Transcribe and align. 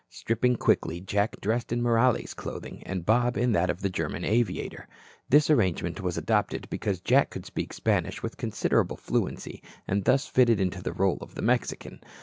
Stripping 0.09 0.55
quickly, 0.55 0.99
Jack 0.99 1.39
dressed 1.41 1.71
in 1.71 1.79
Morales' 1.83 2.33
clothing 2.33 2.81
and 2.87 3.05
Bob 3.05 3.37
in 3.37 3.51
that 3.51 3.69
of 3.69 3.81
the 3.81 3.89
German 3.91 4.25
aviator. 4.25 4.87
This 5.29 5.47
arrangement 5.47 6.01
was 6.01 6.17
adopted 6.17 6.67
because 6.71 7.01
Jack 7.01 7.29
could 7.29 7.45
speak 7.45 7.71
Spanish 7.71 8.23
with 8.23 8.35
considerable 8.35 8.97
fluency 8.97 9.61
and 9.87 10.03
thus 10.05 10.25
fitted 10.25 10.59
into 10.59 10.81
the 10.81 10.91
role 10.91 11.19
of 11.21 11.35
the 11.35 11.43
Mexican. 11.43 11.99